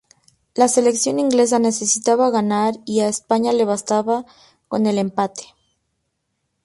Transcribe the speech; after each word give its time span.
La 0.55 0.67
selección 0.67 1.19
inglesa 1.19 1.59
necesitaba 1.59 2.31
ganar 2.31 2.73
y 2.87 3.01
a 3.01 3.07
España 3.07 3.53
le 3.53 3.65
bastaba 3.65 4.25
con 4.67 4.87
el 4.87 4.97
empate. 4.97 5.43